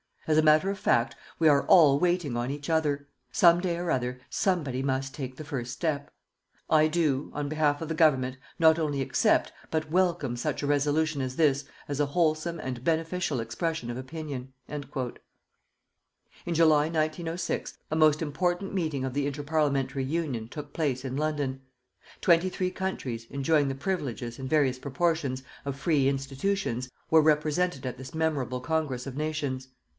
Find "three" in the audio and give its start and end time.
22.49-22.71